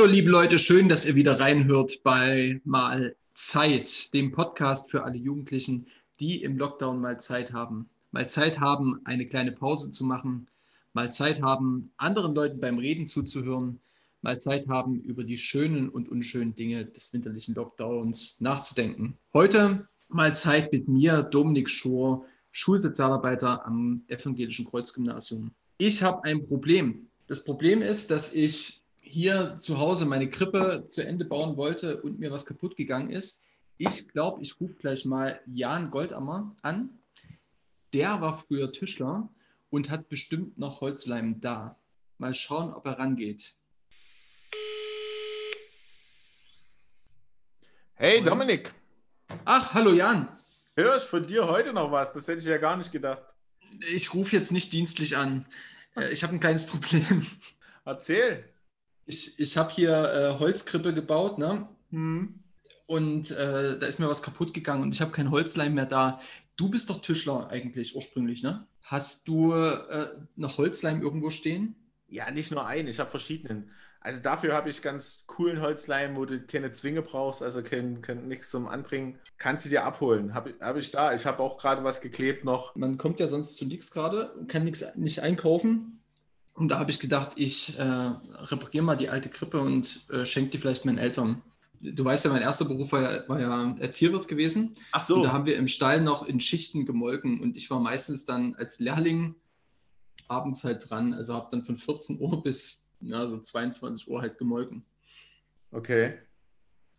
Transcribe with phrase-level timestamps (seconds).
[0.00, 5.18] Hallo liebe Leute, schön, dass ihr wieder reinhört bei Mal Zeit, dem Podcast für alle
[5.18, 5.88] Jugendlichen,
[6.20, 7.86] die im Lockdown mal Zeit haben.
[8.10, 10.48] Mal Zeit haben, eine kleine Pause zu machen,
[10.94, 13.78] mal Zeit haben, anderen Leuten beim Reden zuzuhören,
[14.22, 19.18] mal Zeit haben, über die schönen und unschönen Dinge des winterlichen Lockdowns nachzudenken.
[19.34, 25.50] Heute mal Zeit mit mir, Dominik Schor, Schulsozialarbeiter am Evangelischen Kreuzgymnasium.
[25.76, 27.06] Ich habe ein Problem.
[27.26, 32.20] Das Problem ist, dass ich hier zu Hause meine Krippe zu Ende bauen wollte und
[32.20, 33.44] mir was kaputt gegangen ist.
[33.76, 36.90] Ich glaube, ich rufe gleich mal Jan Goldammer an.
[37.92, 39.28] Der war früher Tischler
[39.70, 41.76] und hat bestimmt noch Holzleim da.
[42.18, 43.54] Mal schauen, ob er rangeht.
[47.94, 48.72] Hey Dominik.
[49.44, 50.28] Ach, hallo Jan.
[50.76, 52.12] Hör ich von dir heute noch was?
[52.12, 53.22] Das hätte ich ja gar nicht gedacht.
[53.92, 55.46] Ich rufe jetzt nicht dienstlich an.
[55.96, 57.26] Äh, ich habe ein kleines Problem.
[57.84, 58.49] Erzähl.
[59.10, 61.66] Ich, ich habe hier äh, Holzkrippe gebaut, ne?
[61.90, 62.34] Hm.
[62.86, 66.20] Und äh, da ist mir was kaputt gegangen und ich habe kein Holzleim mehr da.
[66.56, 68.68] Du bist doch Tischler eigentlich ursprünglich, ne?
[68.82, 71.74] Hast du äh, noch Holzleim irgendwo stehen?
[72.06, 73.70] Ja, nicht nur einen, ich habe verschiedenen.
[74.00, 78.28] Also dafür habe ich ganz coolen Holzleim, wo du keine Zwinge brauchst, also kein, kein
[78.28, 79.18] nichts zum Anbringen.
[79.38, 80.34] Kannst du dir abholen.
[80.34, 81.14] Habe hab ich da.
[81.14, 82.76] Ich habe auch gerade was geklebt noch.
[82.76, 85.99] Man kommt ja sonst zu nichts gerade, kann nichts nicht einkaufen.
[86.60, 90.50] Und da habe ich gedacht, ich äh, repariere mal die alte Krippe und äh, schenke
[90.50, 91.40] die vielleicht meinen Eltern.
[91.80, 94.76] Du weißt ja, mein erster Beruf war ja, war ja äh, Tierwirt gewesen.
[94.92, 95.14] Ach so.
[95.14, 98.56] Und da haben wir im Stall noch in Schichten gemolken und ich war meistens dann
[98.56, 99.36] als Lehrling
[100.28, 101.14] abends halt dran.
[101.14, 104.84] Also habe dann von 14 Uhr bis ja, so 22 Uhr halt gemolken.
[105.72, 106.18] Okay.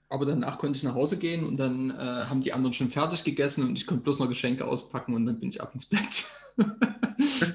[0.09, 3.23] Aber danach konnte ich nach Hause gehen und dann äh, haben die anderen schon fertig
[3.23, 6.25] gegessen und ich konnte bloß noch Geschenke auspacken und dann bin ich ab ins Bett.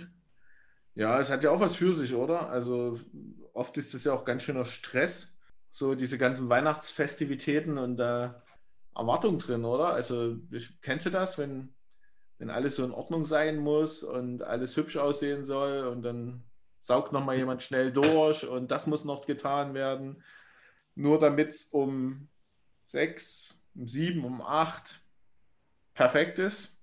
[0.97, 2.49] ja, es hat ja auch was für sich, oder?
[2.49, 2.99] Also
[3.53, 5.39] oft ist es ja auch ganz schöner Stress,
[5.71, 8.31] so diese ganzen Weihnachtsfestivitäten und äh,
[8.95, 9.91] Erwartung drin, oder?
[9.91, 10.37] Also
[10.83, 11.73] kennst du das, wenn
[12.39, 16.45] wenn alles so in Ordnung sein muss und alles hübsch aussehen soll und dann
[16.81, 20.23] saugt nochmal jemand schnell durch und das muss noch getan werden,
[20.95, 22.29] nur damit es um
[22.89, 25.01] sechs, um sieben, um acht
[25.95, 26.79] perfekt ist?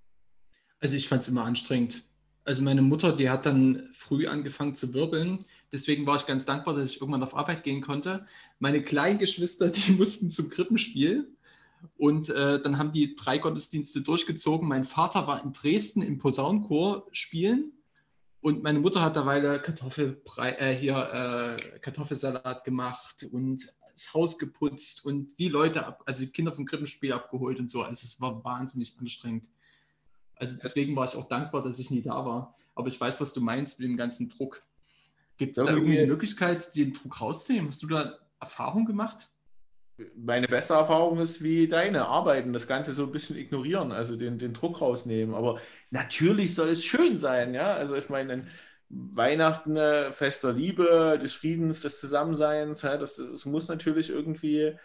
[0.80, 2.04] Also ich fand es immer anstrengend.
[2.46, 5.46] Also meine Mutter, die hat dann früh angefangen zu wirbeln.
[5.72, 8.26] Deswegen war ich ganz dankbar, dass ich irgendwann auf Arbeit gehen konnte.
[8.60, 11.30] Meine kleinen Geschwister, die mussten zum Krippenspiel.
[11.98, 14.68] Und äh, dann haben die drei Gottesdienste durchgezogen.
[14.68, 17.74] Mein Vater war in Dresden im Posaunenchor spielen
[18.44, 25.06] und meine Mutter hat derweil Kartoffelbrei, äh, hier äh, Kartoffelsalat gemacht und das Haus geputzt
[25.06, 27.82] und die Leute, ab, also die Kinder vom Krippenspiel abgeholt und so.
[27.84, 29.50] Also es war wahnsinnig anstrengend.
[30.36, 32.56] Also deswegen war ich auch dankbar, dass ich nie da war.
[32.76, 34.64] Aber ich weiß, was du meinst mit dem ganzen Druck.
[35.38, 37.70] Gibt es da irgendwie eine Möglichkeit, den Druck rauszunehmen?
[37.70, 39.30] Hast du da Erfahrung gemacht?
[40.16, 44.40] meine beste Erfahrung ist wie deine, arbeiten, das Ganze so ein bisschen ignorieren, also den,
[44.40, 45.36] den Druck rausnehmen.
[45.36, 45.60] Aber
[45.92, 47.74] natürlich soll es schön sein, ja.
[47.74, 48.48] Also ich meine,
[48.90, 54.76] Weihnachten, äh, Fest der Liebe, des Friedens, des Zusammenseins, ja, das, das muss natürlich irgendwie,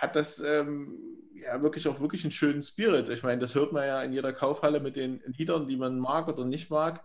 [0.00, 0.98] hat das ähm,
[1.34, 3.08] ja wirklich auch wirklich einen schönen Spirit.
[3.08, 6.28] Ich meine, das hört man ja in jeder Kaufhalle mit den Liedern, die man mag
[6.28, 7.04] oder nicht mag.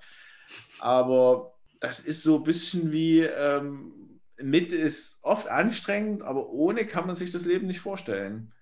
[0.80, 7.08] Aber das ist so ein bisschen wie, ähm, mit ist oft anstrengend, aber ohne kann
[7.08, 8.54] man sich das Leben nicht vorstellen.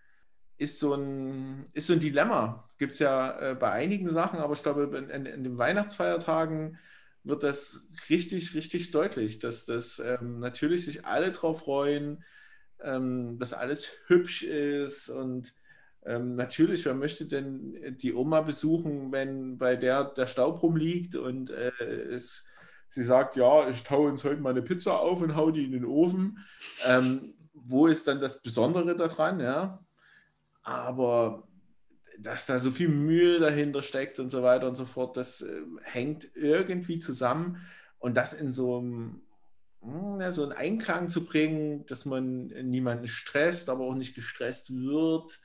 [0.58, 2.68] Ist so ein, ist so ein Dilemma.
[2.78, 6.78] Gibt es ja äh, bei einigen Sachen, aber ich glaube, in, in, in, den Weihnachtsfeiertagen
[7.24, 12.24] wird das richtig, richtig deutlich, dass das ähm, natürlich sich alle drauf freuen,
[12.84, 15.54] ähm, dass alles hübsch ist und
[16.06, 21.50] ähm, natürlich, wer möchte denn die Oma besuchen, wenn bei der der Staub rumliegt und
[21.50, 22.44] äh, es
[22.94, 25.72] Sie sagt, ja, ich taue uns heute mal eine Pizza auf und hau die in
[25.72, 26.38] den Ofen.
[26.86, 29.40] Ähm, wo ist dann das Besondere daran?
[29.40, 29.84] Ja?
[30.62, 31.48] Aber
[32.20, 35.64] dass da so viel Mühe dahinter steckt und so weiter und so fort, das äh,
[35.82, 37.66] hängt irgendwie zusammen.
[37.98, 39.22] Und das in so einem
[40.32, 45.40] so einen Einklang zu bringen, dass man niemanden stresst, aber auch nicht gestresst wird,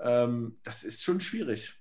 [0.00, 1.74] ähm, das ist schon schwierig.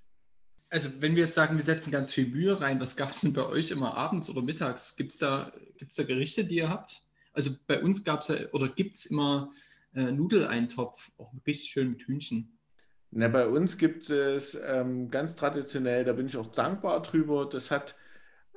[0.70, 3.34] Also wenn wir jetzt sagen, wir setzen ganz viel Mühe rein, was gab es denn
[3.34, 4.96] bei euch immer abends oder mittags?
[4.96, 7.04] Gibt es da, gibt's da Gerichte, die ihr habt?
[7.34, 9.52] Also bei uns gab es ja oder gibt es immer
[9.94, 12.58] äh, Nudeleintopf, auch richtig schön mit Hühnchen.
[13.12, 17.70] Na, bei uns gibt es ähm, ganz traditionell, da bin ich auch dankbar drüber, das
[17.70, 17.96] hat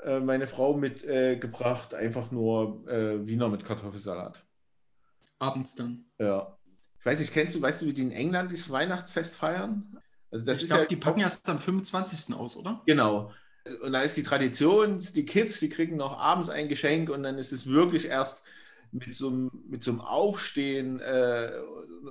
[0.05, 4.45] äh, meine Frau mitgebracht, äh, einfach nur äh, Wiener mit Kartoffelsalat.
[5.39, 6.05] Abends dann.
[6.19, 6.57] Ja.
[7.01, 9.99] Ich weiß nicht, kennst du, weißt du, wie die in England das Weihnachtsfest feiern?
[10.31, 12.35] Also das ich glaube, ja, die packen erst am 25.
[12.35, 12.83] aus, oder?
[12.87, 13.33] Genau.
[13.83, 17.39] Und da ist die Tradition, die Kids, die kriegen noch abends ein Geschenk und dann
[17.39, 18.47] ist es wirklich erst
[18.91, 21.51] mit so einem, mit so einem Aufstehen äh,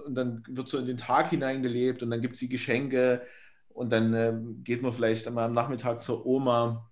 [0.05, 3.21] und dann wird so in den Tag hineingelebt und dann gibt es die Geschenke
[3.69, 6.89] und dann äh, geht man vielleicht einmal am Nachmittag zur Oma.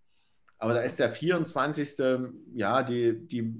[0.62, 1.98] Aber da ist der 24.
[2.54, 3.52] Ja, die, die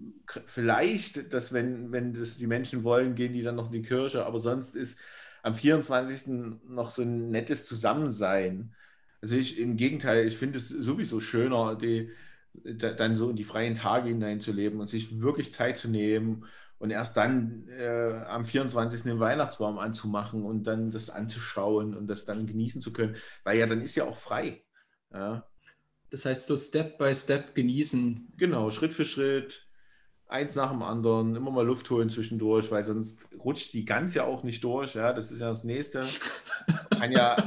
[0.46, 4.24] vielleicht, dass wenn, wenn das die Menschen wollen, gehen die dann noch in die Kirche,
[4.24, 5.00] aber sonst ist
[5.42, 6.62] am 24.
[6.68, 8.76] noch so ein nettes Zusammensein.
[9.20, 12.12] Also ich im Gegenteil, ich finde es sowieso schöner, die,
[12.54, 16.46] dann so in die freien Tage hineinzuleben und sich wirklich Zeit zu nehmen
[16.78, 19.02] und erst dann äh, am 24.
[19.04, 23.66] den Weihnachtsbaum anzumachen und dann das anzuschauen und das dann genießen zu können, weil ja
[23.66, 24.64] dann ist ja auch frei.
[25.12, 25.51] Ja.
[26.12, 28.34] Das heißt, so Step by Step genießen.
[28.38, 29.66] Genau, Schritt für Schritt,
[30.28, 34.26] eins nach dem anderen, immer mal Luft holen zwischendurch, weil sonst rutscht die Gans ja
[34.26, 34.94] auch nicht durch.
[34.96, 36.04] Ja, das ist ja das Nächste.
[37.00, 37.38] Kann ja,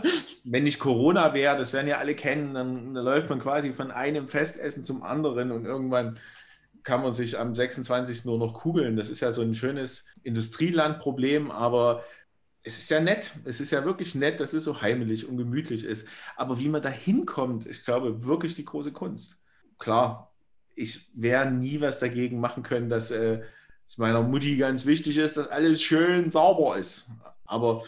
[0.45, 3.91] wenn nicht Corona wäre, das werden ja alle kennen, dann, dann läuft man quasi von
[3.91, 6.19] einem Festessen zum anderen und irgendwann
[6.83, 8.25] kann man sich am 26.
[8.25, 8.97] nur noch kugeln.
[8.97, 12.03] Das ist ja so ein schönes Industrielandproblem, aber
[12.67, 15.85] es ist ja nett, es ist ja wirklich nett, dass es so heimelig und gemütlich
[15.85, 16.09] ist.
[16.35, 19.39] Aber wie man da hinkommt, ich glaube, wirklich die große Kunst.
[19.79, 20.33] Klar,
[20.75, 23.43] ich werde nie was dagegen machen können, dass äh,
[23.87, 27.07] es meiner Mutti ganz wichtig ist, dass alles schön sauber ist.
[27.45, 27.85] Aber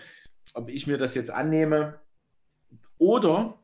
[0.52, 1.98] ob ich mir das jetzt annehme
[2.98, 3.58] oder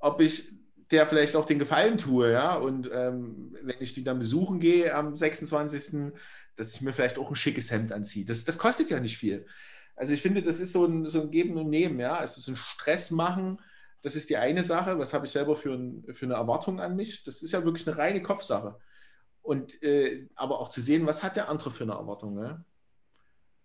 [0.00, 0.52] ob ich
[0.90, 4.94] der vielleicht auch den Gefallen tue, ja, und ähm, wenn ich die dann besuchen gehe
[4.94, 6.12] am 26.,
[6.56, 8.24] dass ich mir vielleicht auch ein schickes Hemd anziehe.
[8.24, 9.46] Das, das kostet ja nicht viel.
[9.98, 12.22] Also ich finde, das ist so ein, so ein Geben und Nehmen, ja.
[12.22, 13.60] Es ist ein Stress machen,
[14.00, 14.98] das ist die eine Sache.
[14.98, 17.24] Was habe ich selber für, ein, für eine Erwartung an mich?
[17.24, 18.78] Das ist ja wirklich eine reine Kopfsache.
[19.42, 22.64] Und äh, aber auch zu sehen, was hat der andere für eine Erwartung, ja?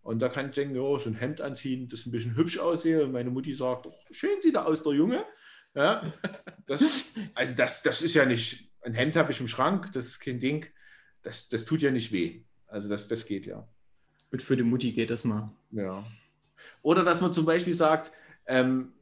[0.02, 3.04] Und da kann ich denken, ja, so ein Hemd anziehen, das ein bisschen hübsch aussehe.
[3.06, 5.24] Und meine Mutti sagt, oh, schön sieht er aus, der Junge.
[5.76, 6.02] Ja,
[6.68, 7.06] das,
[7.36, 10.40] also das, das ist ja nicht, ein Hemd habe ich im Schrank, das ist kein
[10.40, 10.66] Ding.
[11.22, 12.44] Das, das tut ja nicht weh.
[12.68, 13.68] Also das, das geht ja.
[14.32, 15.56] Und für die Mutti geht das mal.
[15.72, 16.04] Ja.
[16.82, 18.12] Oder dass man zum Beispiel sagt,
[18.46, 18.94] ähm,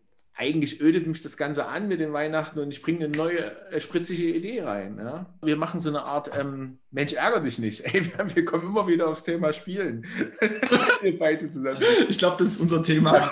[0.42, 3.80] eigentlich ödet mich das Ganze an mit den Weihnachten und ich bringe eine neue äh,
[3.80, 4.98] spritzige Idee rein.
[4.98, 5.28] Ja?
[5.42, 7.82] Wir machen so eine Art, ähm, Mensch, ärger dich nicht.
[7.94, 10.06] Ey, wir, wir, kommen immer wieder aufs Thema Spielen.
[11.02, 11.80] wir beide zusammen.
[12.10, 13.30] Ich glaube, das ist unser Thema.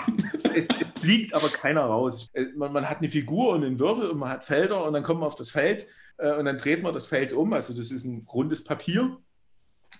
[0.54, 2.30] es, es, fliegt aber keiner raus.
[2.54, 5.20] Man, man, hat eine Figur und einen Würfel und man hat Felder und dann kommt
[5.20, 5.86] man auf das Feld
[6.18, 7.52] äh, und dann dreht man das Feld um.
[7.54, 9.16] Also das ist ein rundes Papier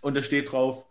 [0.03, 0.87] und da steht drauf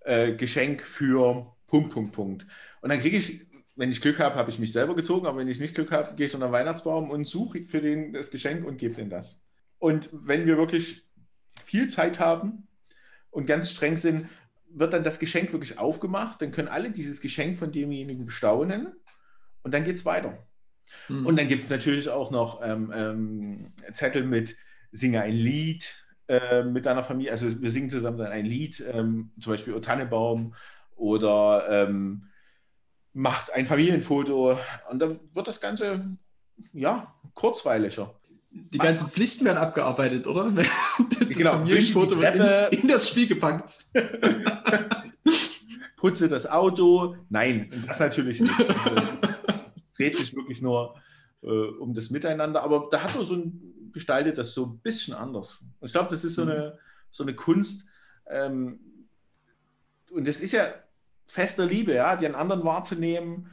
[0.00, 2.46] äh, Geschenk für Punkt, Punkt, Punkt.
[2.80, 5.48] Und dann kriege ich, wenn ich Glück habe, habe ich mich selber gezogen, aber wenn
[5.48, 8.64] ich nicht Glück habe, gehe ich unter den Weihnachtsbaum und suche für den das Geschenk
[8.64, 9.44] und gebe den das.
[9.78, 11.06] Und wenn wir wirklich
[11.64, 12.66] viel Zeit haben
[13.30, 14.28] und ganz streng sind,
[14.70, 16.40] wird dann das Geschenk wirklich aufgemacht.
[16.40, 18.88] Dann können alle dieses Geschenk von demjenigen bestaunen
[19.62, 20.46] und dann geht es weiter.
[21.08, 21.26] Mhm.
[21.26, 24.56] Und dann gibt es natürlich auch noch ähm, ähm, Zettel mit
[24.92, 27.32] Singe ein Lied äh, mit deiner Familie.
[27.32, 30.54] Also wir singen zusammen dann ein Lied, ähm, zum Beispiel O Tannebaum
[30.96, 32.28] oder ähm,
[33.12, 34.58] macht ein Familienfoto
[34.90, 36.16] und dann wird das Ganze
[36.72, 38.14] ja kurzweiliger.
[38.50, 38.86] Die Was?
[38.86, 40.50] ganzen Pflichten werden abgearbeitet, oder?
[41.18, 43.86] Das genau, Familienfoto wird ins, in das Spiel gepackt.
[45.96, 47.16] Putze das Auto.
[47.28, 48.58] Nein, das natürlich nicht.
[48.58, 50.94] Es dreht sich wirklich nur
[51.42, 52.62] äh, um das Miteinander.
[52.62, 55.58] Aber da hat man so ein, gestaltet das so ein bisschen anders.
[55.80, 56.78] Und ich glaube, das ist so eine,
[57.10, 57.88] so eine Kunst.
[58.28, 58.80] Ähm,
[60.10, 60.72] und das ist ja
[61.26, 63.50] fester Liebe, ja, den anderen wahrzunehmen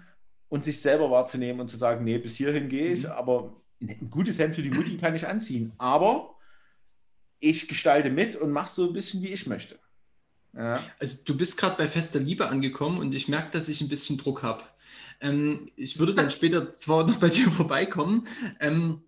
[0.50, 3.12] und sich selber wahrzunehmen und zu sagen, nee, bis hierhin gehe ich, mhm.
[3.12, 5.74] aber ein gutes Hemd für die Mutti kann ich anziehen.
[5.78, 6.36] Aber
[7.40, 9.78] ich gestalte mit und mache so ein bisschen, wie ich möchte.
[10.56, 10.84] Ja.
[11.00, 14.18] Also du bist gerade bei fester Liebe angekommen und ich merke, dass ich ein bisschen
[14.18, 14.64] Druck habe.
[15.20, 18.28] Ähm, ich würde dann später zwar noch bei dir vorbeikommen,
[18.60, 19.02] ähm,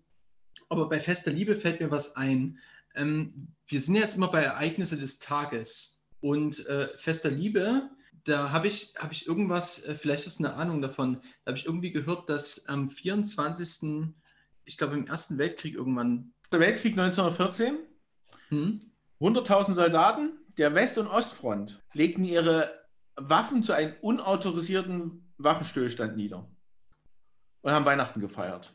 [0.68, 2.58] aber bei fester Liebe fällt mir was ein.
[2.94, 7.88] Ähm, wir sind jetzt immer bei Ereignisse des Tages und äh, fester Liebe
[8.26, 11.66] da habe ich, hab ich irgendwas, äh, vielleicht ist eine Ahnung davon, da habe ich
[11.66, 14.12] irgendwie gehört, dass am 24.,
[14.64, 16.32] ich glaube im Ersten Weltkrieg irgendwann.
[16.52, 17.78] Der Weltkrieg 1914,
[18.48, 18.80] hm?
[19.20, 26.48] 100.000 Soldaten der West- und Ostfront legten ihre Waffen zu einem unautorisierten Waffenstillstand nieder
[27.62, 28.74] und haben Weihnachten gefeiert.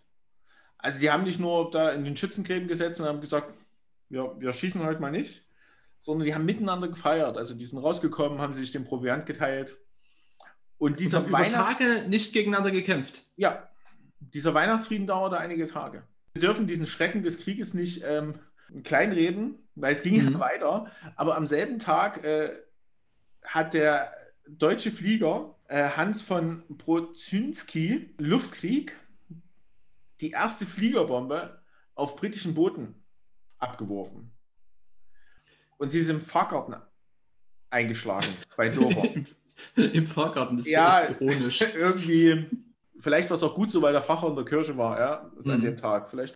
[0.77, 3.53] Also die haben nicht nur da in den Schützengräben gesetzt und haben gesagt,
[4.09, 5.43] ja, wir schießen heute mal nicht,
[6.01, 7.37] sondern die haben miteinander gefeiert.
[7.37, 9.77] Also die sind rausgekommen, haben sich den Proviant geteilt.
[10.77, 13.23] Und dieser und über Tage nicht gegeneinander gekämpft.
[13.35, 13.69] Ja,
[14.19, 16.03] dieser Weihnachtsfrieden dauerte einige Tage.
[16.33, 18.33] Wir dürfen diesen Schrecken des Krieges nicht ähm,
[18.83, 20.33] kleinreden, weil es ging mhm.
[20.33, 20.91] ja weiter.
[21.15, 22.51] Aber am selben Tag äh,
[23.43, 24.11] hat der
[24.47, 28.95] deutsche Flieger äh, Hans von Brozynski Luftkrieg
[30.19, 31.61] die erste Fliegerbombe
[31.95, 32.95] auf britischen Booten
[33.57, 34.31] abgeworfen.
[35.81, 36.75] Und sie ist im Fahrgarten
[37.71, 39.09] eingeschlagen bei Dover.
[39.75, 41.05] Im Fahrgarten, das ist Ja.
[41.05, 41.59] echt ironisch.
[41.75, 42.45] Irgendwie,
[42.99, 45.59] vielleicht war es auch gut so, weil der Pfarrer in der Kirche war, ja, an
[45.59, 45.63] Mhm.
[45.63, 46.07] dem Tag.
[46.07, 46.35] Vielleicht.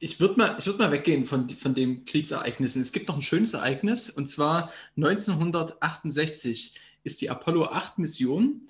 [0.00, 2.82] Ich würde mal, ich würd mal weggehen von, von den Kriegsereignissen.
[2.82, 8.62] Es gibt noch ein schönes Ereignis, und zwar 1968 ist die Apollo 8 Mission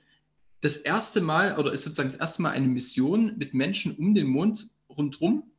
[0.61, 4.26] das erste Mal, oder ist sozusagen das erste Mal eine Mission mit Menschen um den
[4.26, 5.50] Mond rundherum,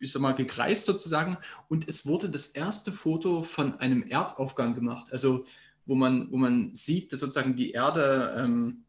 [0.00, 1.38] ich sag mal, gekreist sozusagen.
[1.68, 5.12] Und es wurde das erste Foto von einem Erdaufgang gemacht.
[5.12, 5.44] Also,
[5.86, 8.84] wo man, wo man sieht, dass sozusagen die Erde, ähm,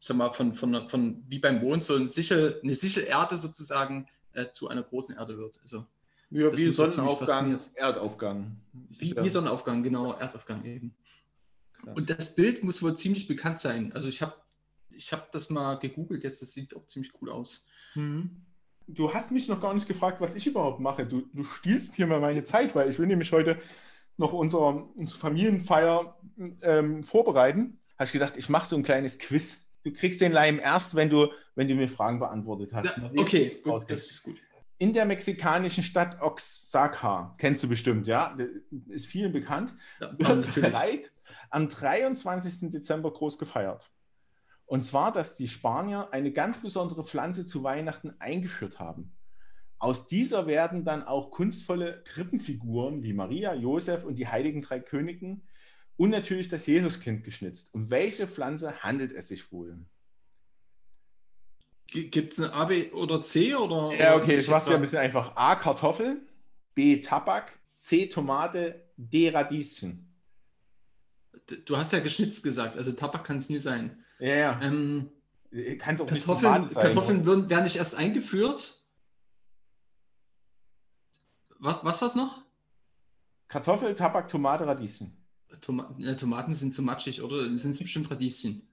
[0.00, 4.08] ich sag mal, von, von, von wie beim Mond, so ein Sichel, eine Sichelerde sozusagen
[4.32, 5.60] äh, zu einer großen Erde wird.
[5.62, 5.86] Also
[6.30, 7.58] Ja, wie Sonnenaufgang.
[7.74, 8.56] Erdaufgang.
[8.72, 10.94] wie, wie Sonnenaufgang, genau, Erdaufgang eben.
[11.74, 11.96] Krass.
[11.96, 13.92] Und das Bild muss wohl ziemlich bekannt sein.
[13.92, 14.34] Also ich habe
[14.90, 17.66] ich hab das mal gegoogelt jetzt, das sieht auch ziemlich cool aus.
[17.94, 18.42] Mhm.
[18.86, 21.06] Du hast mich noch gar nicht gefragt, was ich überhaupt mache.
[21.06, 23.58] Du, du stiehlst hier mal meine Zeit, weil ich will nämlich heute
[24.16, 26.16] noch unser, unsere Familienfeier
[26.62, 27.78] ähm, vorbereiten.
[27.98, 29.68] Habe ich gedacht, ich mache so ein kleines Quiz.
[29.84, 32.94] Du kriegst den Leim erst, wenn du, wenn du mir Fragen beantwortet hast.
[32.94, 34.36] Sehen, okay, gut, das ist gut.
[34.78, 38.36] In der mexikanischen Stadt Oaxaca, kennst du bestimmt, ja,
[38.88, 40.54] ist vielen bekannt, Ja, wird natürlich.
[40.72, 41.12] bereit
[41.50, 42.72] am 23.
[42.72, 43.90] Dezember groß gefeiert.
[44.72, 49.14] Und zwar, dass die Spanier eine ganz besondere Pflanze zu Weihnachten eingeführt haben.
[49.78, 55.46] Aus dieser werden dann auch kunstvolle Krippenfiguren wie Maria, Josef und die heiligen drei Königen
[55.98, 57.74] und natürlich das Jesuskind geschnitzt.
[57.74, 59.76] Um welche Pflanze handelt es sich wohl?
[61.88, 63.54] Gibt es eine A, B oder C?
[63.54, 65.36] Oder, Ja, okay, das du ja ein bisschen einfach.
[65.36, 66.26] A, Kartoffel,
[66.74, 70.16] B, Tabak, C, Tomate, D, Radieschen.
[71.66, 74.02] Du hast ja geschnitzt gesagt, also Tabak kann es nie sein.
[74.22, 74.60] Ja, ja.
[74.62, 75.10] Ähm,
[75.80, 76.82] Kann es auch nicht Kartoffeln, sein.
[76.82, 78.80] Kartoffeln würden, werden nicht erst eingeführt.
[81.58, 82.44] Was, was war's noch?
[83.48, 85.16] Kartoffel, Tabak, Tomate, Radieschen.
[85.60, 87.42] Toma ja, Tomaten sind zu matschig, oder?
[87.58, 88.66] Sind es bestimmt Radieschen?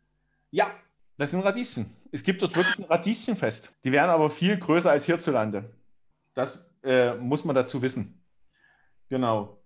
[0.51, 0.70] Ja,
[1.18, 1.98] das sind Radieschen.
[2.12, 3.74] Es gibt dort wirklich ein Radieschenfest.
[3.84, 5.74] Die wären aber viel größer als hierzulande.
[6.36, 8.22] Das äh, muss man dazu wissen.
[9.10, 9.60] Genau.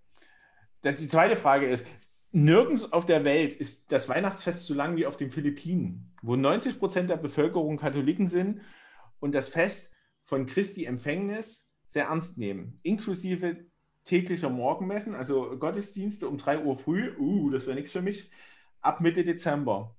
[0.82, 1.86] Die zweite Frage ist,
[2.34, 6.80] nirgends auf der Welt ist das Weihnachtsfest so lang wie auf den Philippinen, wo 90
[6.80, 8.60] Prozent der Bevölkerung Katholiken sind
[9.20, 13.66] und das Fest von Christi Empfängnis sehr ernst nehmen, inklusive
[14.04, 18.30] täglicher Morgenmessen, also Gottesdienste um 3 Uhr früh, uh, das wäre nichts für mich,
[18.80, 19.96] ab Mitte Dezember.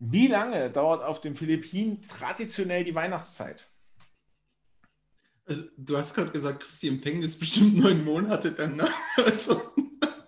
[0.00, 3.68] Wie lange dauert auf den Philippinen traditionell die Weihnachtszeit?
[5.44, 8.76] Also, du hast gerade gesagt, Christi Empfängnis bestimmt neun Monate dann.
[8.76, 8.88] Ne?
[9.16, 9.62] Also,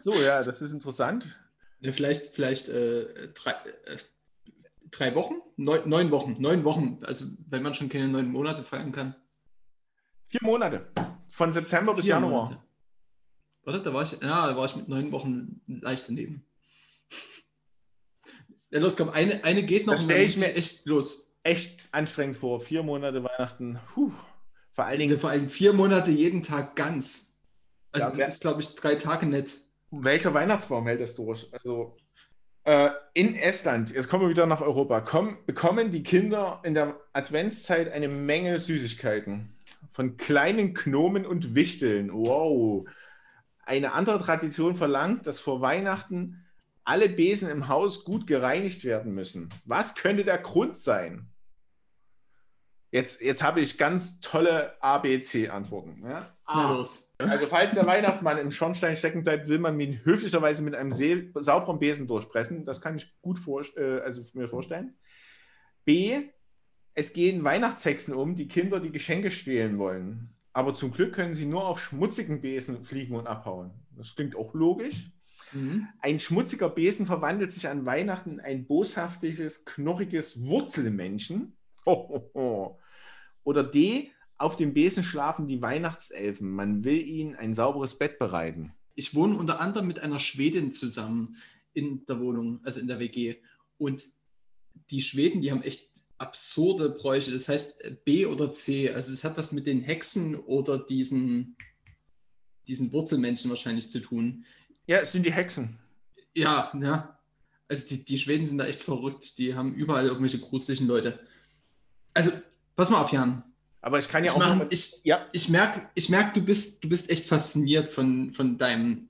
[0.04, 1.40] So, ja, das ist interessant.
[1.80, 3.52] vielleicht vielleicht äh, drei,
[3.87, 3.96] äh,
[4.90, 5.37] drei Wochen?
[5.56, 6.37] Neun, neun Wochen.
[6.38, 6.99] Neun Wochen.
[7.04, 9.16] Also, wenn man schon keine neun Monate feiern kann.
[10.25, 10.87] Vier Monate.
[11.30, 12.44] Von September bis Vier Januar.
[12.50, 12.62] Monate.
[13.62, 13.78] Oder?
[13.78, 16.46] Da war ich, ja, da war ich mit neun Wochen leicht daneben.
[18.70, 21.32] Ja, los, komm, eine, eine geht noch Das und stell dann ich mir- echt los.
[21.44, 22.58] Echt anstrengend vor.
[22.61, 23.78] Vier Monate Weihnachten.
[23.94, 24.11] Puh.
[24.73, 27.40] Vor allen Dingen, Vor allem vier Monate jeden Tag ganz.
[27.92, 29.58] Also, Ja, das ist, glaube ich, drei Tage nett.
[29.91, 31.49] Welcher Weihnachtsbaum hält das durch?
[31.53, 31.97] Also,
[32.64, 36.99] äh, in Estland, jetzt kommen wir wieder nach Europa, kommen, bekommen die Kinder in der
[37.12, 39.55] Adventszeit eine Menge Süßigkeiten.
[39.93, 42.11] Von kleinen Gnomen und Wichteln.
[42.12, 42.88] Wow.
[43.64, 46.45] Eine andere Tradition verlangt, dass vor Weihnachten
[46.85, 49.49] alle Besen im Haus gut gereinigt werden müssen.
[49.64, 51.31] Was könnte der Grund sein?
[52.91, 56.03] Jetzt, jetzt habe ich ganz tolle ABC-Antworten.
[56.05, 56.33] Ja?
[56.47, 56.73] Na A.
[56.73, 57.03] los.
[57.18, 61.30] Also falls der Weihnachtsmann im Schornstein stecken bleibt, will man ihn höflicherweise mit einem See-
[61.35, 62.64] sauberen Besen durchpressen.
[62.64, 64.94] Das kann ich gut vor, äh, also mir vorstellen.
[65.85, 66.23] B.
[66.94, 70.30] Es gehen Weihnachtshexen um, die Kinder die Geschenke stehlen wollen.
[70.52, 73.73] Aber zum Glück können sie nur auf schmutzigen Besen fliegen und abhauen.
[73.90, 75.11] Das klingt auch logisch.
[75.52, 75.88] Mhm.
[76.00, 81.56] Ein schmutziger Besen verwandelt sich an Weihnachten in ein boshaftiges, knochiges Wurzelmännchen.
[81.87, 82.80] Ho, ho, ho.
[83.42, 84.12] Oder D.
[84.37, 86.50] Auf dem Besen schlafen die Weihnachtselfen.
[86.50, 88.73] Man will ihnen ein sauberes Bett bereiten.
[88.95, 91.37] Ich wohne unter anderem mit einer Schwedin zusammen
[91.73, 93.37] in der Wohnung, also in der WG.
[93.79, 94.05] Und
[94.91, 95.88] die Schweden, die haben echt
[96.19, 97.33] absurde Bräuche.
[97.33, 98.91] Das heißt B oder C.
[98.91, 101.57] Also es hat was mit den Hexen oder diesen,
[102.67, 104.45] diesen Wurzelmenschen wahrscheinlich zu tun.
[104.87, 105.79] Ja, es sind die Hexen.
[106.35, 107.19] Ja, ja.
[107.69, 109.38] Also die, die Schweden sind da echt verrückt.
[109.38, 111.21] Die haben überall irgendwelche gruseligen Leute.
[112.12, 112.31] Also,
[112.76, 113.43] pass mal auf, Jan.
[113.85, 114.38] Aber ich kann ja Ich, auch.
[114.41, 118.33] mach, noch- ich, ja, ich merke, ich merk, du, bist, du bist echt fasziniert von,
[118.33, 119.09] von, deinem,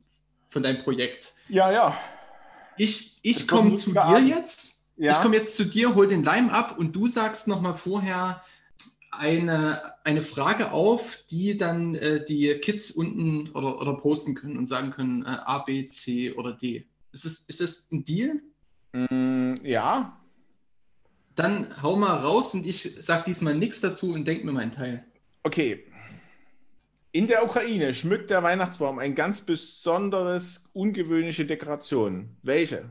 [0.49, 1.33] von deinem Projekt.
[1.49, 1.97] ja, ja.
[2.76, 4.28] Ich, Das ich komme zu dir Abend.
[4.28, 4.88] jetzt.
[4.97, 5.12] Ja.
[5.12, 8.43] Ich komme jetzt zu dir, hol den Leim ab und du sagst nochmal vorher
[9.12, 14.66] eine, eine Frage auf, die dann äh, die Kids unten oder, oder posten können und
[14.66, 16.85] sagen können äh, A, B, C oder D.
[17.12, 18.40] Ist es, ist es ein Deal?
[18.93, 20.21] Mm, ja.
[21.34, 25.04] Dann hau mal raus und ich sag diesmal nichts dazu und denk mir meinen Teil.
[25.42, 25.84] Okay.
[27.12, 32.36] In der Ukraine schmückt der Weihnachtsbaum ein ganz besonderes, ungewöhnliche Dekoration.
[32.42, 32.90] Welche?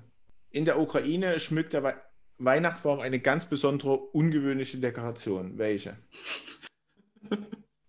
[0.50, 1.96] In der Ukraine schmückt der We
[2.40, 5.58] Weihnachtsbaum eine ganz besondere, ungewöhnliche Dekoration.
[5.58, 5.98] Welche?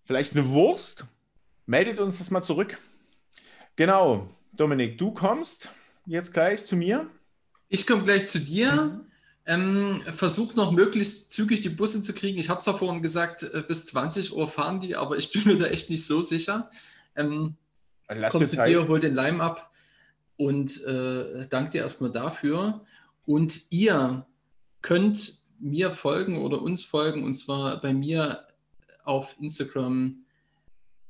[0.05, 1.05] Vielleicht eine Wurst?
[1.65, 2.77] Meldet uns das mal zurück.
[3.75, 5.69] Genau, Dominik, du kommst
[6.05, 7.09] jetzt gleich zu mir.
[7.67, 8.71] Ich komme gleich zu dir.
[8.71, 9.05] Mhm.
[9.47, 12.39] Ähm, versuch noch möglichst zügig die Busse zu kriegen.
[12.39, 15.57] Ich habe zwar vorhin gesagt, äh, bis 20 Uhr fahren die, aber ich bin mir
[15.57, 16.69] da echt nicht so sicher.
[17.15, 17.55] Ähm,
[18.29, 18.69] komm zu Zeit.
[18.69, 19.71] dir, hol den Leim ab
[20.37, 22.81] und äh, danke dir erstmal dafür.
[23.25, 24.25] Und ihr
[24.81, 28.47] könnt mir folgen oder uns folgen und zwar bei mir
[29.03, 30.25] auf Instagram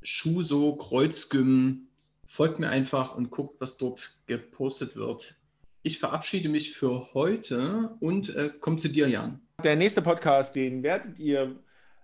[0.01, 1.87] Schuso Kreuzgym.
[2.27, 5.35] Folgt mir einfach und guckt, was dort gepostet wird.
[5.85, 9.39] Ich verabschiede mich für heute und äh, komme zu dir, Jan.
[9.63, 11.59] Der nächste Podcast, den werdet ihr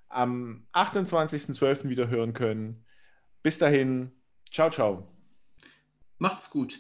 [0.08, 1.90] am 28.12.
[1.90, 2.86] wieder hören können.
[3.42, 4.12] Bis dahin,
[4.52, 5.08] ciao, ciao.
[6.20, 6.80] Macht's gut.